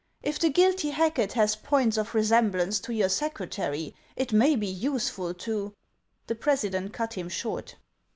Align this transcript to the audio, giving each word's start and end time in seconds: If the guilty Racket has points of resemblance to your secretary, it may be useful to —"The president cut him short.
If 0.23 0.39
the 0.39 0.49
guilty 0.49 0.89
Racket 0.89 1.33
has 1.33 1.55
points 1.55 1.95
of 1.95 2.15
resemblance 2.15 2.79
to 2.79 2.91
your 2.91 3.07
secretary, 3.07 3.93
it 4.15 4.33
may 4.33 4.55
be 4.55 4.65
useful 4.65 5.31
to 5.35 5.75
—"The 6.25 6.33
president 6.33 6.91
cut 6.91 7.13
him 7.13 7.29
short. 7.29 7.75